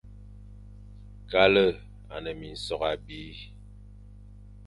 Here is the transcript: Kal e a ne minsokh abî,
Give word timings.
Kal 1.29 1.55
e 1.65 1.67
a 2.13 2.17
ne 2.23 2.31
minsokh 2.39 2.85
abî, 2.91 3.21